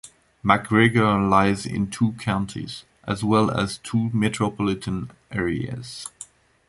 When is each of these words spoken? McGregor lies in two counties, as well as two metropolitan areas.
McGregor 0.43 1.29
lies 1.29 1.63
in 1.63 1.91
two 1.91 2.13
counties, 2.13 2.85
as 3.03 3.23
well 3.23 3.51
as 3.51 3.77
two 3.77 4.09
metropolitan 4.11 5.11
areas. 5.29 6.07